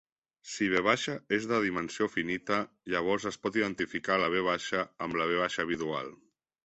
Si 0.51 0.67
"V" 0.75 0.79
és 1.35 1.43
de 1.51 1.59
dimensió 1.65 2.07
finita, 2.15 2.57
llavors 2.95 3.29
es 3.33 3.37
pot 3.45 3.59
identificar 3.63 4.17
la 4.23 4.31
"V" 4.37 4.43
amb 4.83 5.21
la 5.23 5.29
"V" 5.35 5.49
bidual. 5.75 6.11